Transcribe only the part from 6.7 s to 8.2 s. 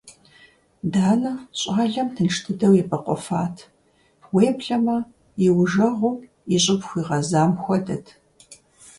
хуигъэзам хуэдэт.